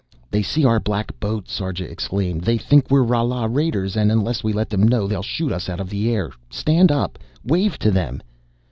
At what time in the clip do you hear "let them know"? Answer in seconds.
4.51-5.05